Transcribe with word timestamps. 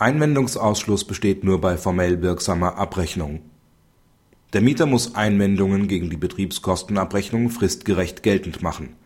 Einwendungsausschluss 0.00 1.04
besteht 1.04 1.44
nur 1.44 1.60
bei 1.60 1.76
formell 1.76 2.22
wirksamer 2.22 2.78
Abrechnung. 2.78 3.42
Der 4.54 4.62
Mieter 4.62 4.86
muss 4.86 5.14
Einwendungen 5.14 5.88
gegen 5.88 6.08
die 6.08 6.16
Betriebskostenabrechnung 6.16 7.50
fristgerecht 7.50 8.22
geltend 8.22 8.62
machen. 8.62 8.96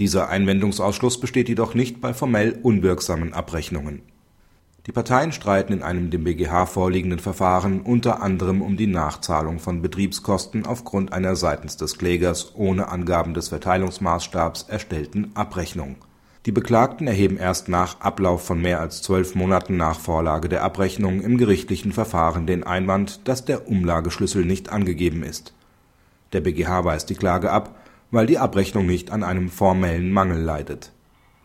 Dieser 0.00 0.30
Einwendungsausschluss 0.30 1.20
besteht 1.20 1.48
jedoch 1.48 1.74
nicht 1.74 2.00
bei 2.00 2.12
formell 2.12 2.58
unwirksamen 2.60 3.34
Abrechnungen. 3.34 4.02
Die 4.88 4.90
Parteien 4.90 5.30
streiten 5.30 5.74
in 5.74 5.84
einem 5.84 6.10
dem 6.10 6.24
BGH 6.24 6.66
vorliegenden 6.66 7.20
Verfahren 7.20 7.80
unter 7.80 8.20
anderem 8.20 8.62
um 8.62 8.76
die 8.76 8.88
Nachzahlung 8.88 9.60
von 9.60 9.80
Betriebskosten 9.80 10.66
aufgrund 10.66 11.12
einer 11.12 11.36
seitens 11.36 11.76
des 11.76 11.98
Klägers 11.98 12.56
ohne 12.56 12.88
Angaben 12.88 13.32
des 13.34 13.50
Verteilungsmaßstabs 13.50 14.64
erstellten 14.64 15.30
Abrechnung 15.34 15.98
die 16.46 16.52
Beklagten 16.52 17.06
erheben 17.06 17.36
erst 17.36 17.68
nach 17.68 18.00
Ablauf 18.00 18.44
von 18.44 18.60
mehr 18.60 18.80
als 18.80 19.02
zwölf 19.02 19.34
Monaten 19.34 19.76
nach 19.76 20.00
Vorlage 20.00 20.48
der 20.48 20.64
Abrechnung 20.64 21.20
im 21.20 21.38
gerichtlichen 21.38 21.92
Verfahren 21.92 22.46
den 22.46 22.64
Einwand, 22.64 23.28
dass 23.28 23.44
der 23.44 23.68
Umlageschlüssel 23.68 24.44
nicht 24.44 24.70
angegeben 24.70 25.22
ist. 25.22 25.54
Der 26.32 26.40
BGH 26.40 26.84
weist 26.84 27.10
die 27.10 27.14
Klage 27.14 27.50
ab, 27.50 27.76
weil 28.10 28.26
die 28.26 28.38
Abrechnung 28.38 28.86
nicht 28.86 29.10
an 29.12 29.22
einem 29.22 29.50
formellen 29.50 30.10
Mangel 30.12 30.42
leidet. 30.42 30.92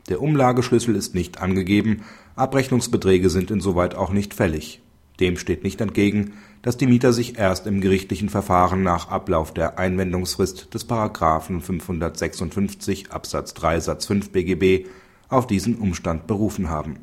Der 0.09 0.21
Umlageschlüssel 0.21 0.95
ist 0.95 1.13
nicht 1.13 1.41
angegeben, 1.41 2.03
Abrechnungsbeträge 2.35 3.29
sind 3.29 3.51
insoweit 3.51 3.93
auch 3.93 4.11
nicht 4.11 4.33
fällig 4.33 4.81
dem 5.19 5.37
steht 5.37 5.63
nicht 5.63 5.81
entgegen, 5.81 6.33
dass 6.61 6.77
die 6.77 6.87
Mieter 6.87 7.13
sich 7.13 7.37
erst 7.37 7.67
im 7.67 7.81
gerichtlichen 7.81 8.29
Verfahren 8.29 8.83
nach 8.83 9.09
Ablauf 9.09 9.53
der 9.53 9.79
Einwendungsfrist 9.79 10.73
des§ 10.73 10.89
556 11.61 13.11
Absatz 13.11 13.53
3 13.53 13.79
Satz 13.79 14.05
5 14.05 14.31
BGB 14.31 14.87
auf 15.29 15.47
diesen 15.47 15.75
Umstand 15.75 16.27
berufen 16.27 16.69
haben. 16.69 16.99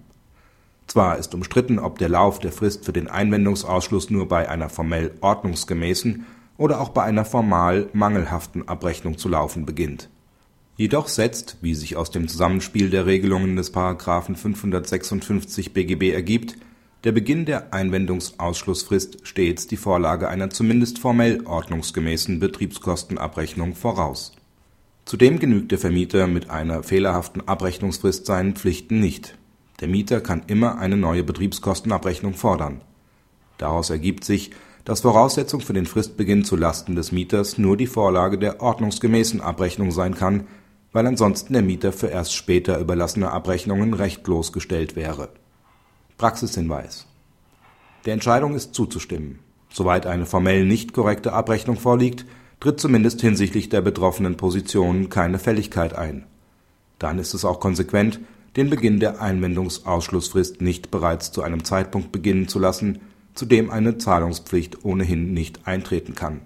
Zwar 0.86 1.18
ist 1.18 1.34
umstritten, 1.34 1.78
ob 1.78 1.98
der 1.98 2.08
Lauf 2.08 2.38
der 2.38 2.52
Frist 2.52 2.84
für 2.84 2.92
den 2.92 3.08
Einwendungsausschluss 3.08 4.10
nur 4.10 4.28
bei 4.28 4.48
einer 4.48 4.68
formell 4.68 5.12
ordnungsgemäßen 5.20 6.26
oder 6.58 6.80
auch 6.80 6.90
bei 6.90 7.02
einer 7.02 7.24
formal 7.24 7.88
mangelhaften 7.92 8.68
Abrechnung 8.68 9.18
zu 9.18 9.28
laufen 9.28 9.64
beginnt. 9.66 10.10
Jedoch 10.76 11.08
setzt, 11.08 11.56
wie 11.62 11.74
sich 11.74 11.96
aus 11.96 12.10
dem 12.10 12.28
Zusammenspiel 12.28 12.90
der 12.90 13.06
Regelungen 13.06 13.56
des§ 13.56 13.72
556 14.36 15.72
BGB 15.72 16.12
ergibt 16.12 16.56
der 17.04 17.12
Beginn 17.12 17.44
der 17.44 17.74
Einwendungsausschlussfrist 17.74 19.18
stets 19.24 19.66
die 19.66 19.76
Vorlage 19.76 20.28
einer 20.28 20.48
zumindest 20.48 20.98
formell 20.98 21.44
ordnungsgemäßen 21.44 22.40
Betriebskostenabrechnung 22.40 23.74
voraus. 23.74 24.32
Zudem 25.04 25.38
genügt 25.38 25.70
der 25.70 25.78
Vermieter 25.78 26.26
mit 26.26 26.48
einer 26.48 26.82
fehlerhaften 26.82 27.46
Abrechnungsfrist 27.46 28.24
seinen 28.24 28.56
Pflichten 28.56 29.00
nicht. 29.00 29.36
Der 29.80 29.88
Mieter 29.88 30.22
kann 30.22 30.44
immer 30.46 30.78
eine 30.78 30.96
neue 30.96 31.24
Betriebskostenabrechnung 31.24 32.32
fordern. 32.32 32.80
Daraus 33.58 33.90
ergibt 33.90 34.24
sich, 34.24 34.52
dass 34.86 35.02
Voraussetzung 35.02 35.60
für 35.60 35.74
den 35.74 35.86
Fristbeginn 35.86 36.44
zu 36.44 36.56
Lasten 36.56 36.96
des 36.96 37.12
Mieters 37.12 37.58
nur 37.58 37.76
die 37.76 37.86
Vorlage 37.86 38.38
der 38.38 38.62
ordnungsgemäßen 38.62 39.42
Abrechnung 39.42 39.90
sein 39.90 40.14
kann, 40.14 40.46
weil 40.92 41.06
ansonsten 41.06 41.52
der 41.52 41.62
Mieter 41.62 41.92
für 41.92 42.06
erst 42.06 42.34
später 42.34 42.78
überlassene 42.78 43.30
Abrechnungen 43.30 43.92
rechtlos 43.92 44.54
gestellt 44.54 44.96
wäre 44.96 45.28
Praxishinweis 46.16 47.06
Der 48.04 48.14
Entscheidung 48.14 48.54
ist 48.54 48.72
zuzustimmen. 48.74 49.40
Soweit 49.68 50.06
eine 50.06 50.26
formell 50.26 50.64
nicht 50.64 50.92
korrekte 50.92 51.32
Abrechnung 51.32 51.76
vorliegt, 51.76 52.24
tritt 52.60 52.78
zumindest 52.78 53.20
hinsichtlich 53.20 53.68
der 53.68 53.80
betroffenen 53.80 54.36
Positionen 54.36 55.08
keine 55.08 55.40
Fälligkeit 55.40 55.94
ein. 55.94 56.24
Dann 57.00 57.18
ist 57.18 57.34
es 57.34 57.44
auch 57.44 57.58
konsequent, 57.58 58.20
den 58.56 58.70
Beginn 58.70 59.00
der 59.00 59.20
Einwendungsausschlussfrist 59.20 60.60
nicht 60.60 60.92
bereits 60.92 61.32
zu 61.32 61.42
einem 61.42 61.64
Zeitpunkt 61.64 62.12
beginnen 62.12 62.46
zu 62.46 62.60
lassen, 62.60 63.00
zu 63.34 63.44
dem 63.44 63.70
eine 63.70 63.98
Zahlungspflicht 63.98 64.84
ohnehin 64.84 65.34
nicht 65.34 65.66
eintreten 65.66 66.14
kann 66.14 66.42